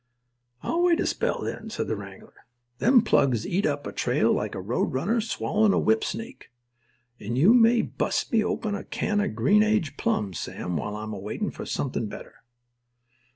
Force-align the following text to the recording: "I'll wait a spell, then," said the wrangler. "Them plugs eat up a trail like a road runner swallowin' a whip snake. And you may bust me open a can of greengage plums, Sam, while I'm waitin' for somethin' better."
"I'll 0.63 0.81
wait 0.81 0.99
a 0.99 1.05
spell, 1.05 1.43
then," 1.43 1.69
said 1.69 1.85
the 1.87 1.95
wrangler. 1.95 2.33
"Them 2.79 3.03
plugs 3.03 3.45
eat 3.45 3.67
up 3.67 3.85
a 3.85 3.91
trail 3.91 4.33
like 4.33 4.55
a 4.55 4.59
road 4.59 4.93
runner 4.93 5.21
swallowin' 5.21 5.73
a 5.73 5.77
whip 5.79 6.03
snake. 6.03 6.49
And 7.19 7.37
you 7.37 7.53
may 7.53 7.83
bust 7.83 8.31
me 8.31 8.43
open 8.43 8.73
a 8.73 8.83
can 8.83 9.21
of 9.21 9.35
greengage 9.35 9.97
plums, 9.97 10.39
Sam, 10.39 10.75
while 10.75 10.95
I'm 10.95 11.11
waitin' 11.11 11.51
for 11.51 11.67
somethin' 11.67 12.07
better." 12.07 12.33